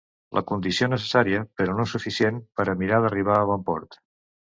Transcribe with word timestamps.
La 0.37 0.41
condició 0.51 0.87
necessària, 0.93 1.43
però 1.61 1.77
no 1.81 1.87
suficient, 1.93 2.43
per 2.61 2.69
a 2.69 2.79
mirar 2.83 3.07
d’arribar 3.07 3.41
a 3.45 3.49
bon 3.55 3.73
port. 3.73 4.05